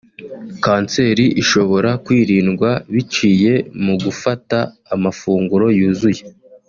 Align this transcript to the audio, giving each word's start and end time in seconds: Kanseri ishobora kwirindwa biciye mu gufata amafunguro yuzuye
Kanseri 0.63 1.25
ishobora 1.41 1.89
kwirindwa 2.05 2.69
biciye 2.93 3.53
mu 3.85 3.93
gufata 4.03 4.57
amafunguro 4.95 5.65
yuzuye 5.77 6.23